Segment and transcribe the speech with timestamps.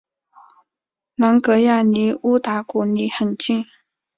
[1.15, 3.63] 朗格亚离乌达古里很近。